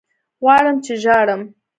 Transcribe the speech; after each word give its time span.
غواړمه 0.43 0.81
چې 0.85 0.93
ژاړم 1.03 1.41